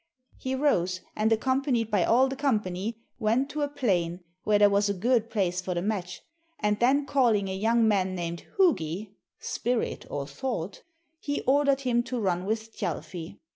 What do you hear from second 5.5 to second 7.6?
for the match, and then calling a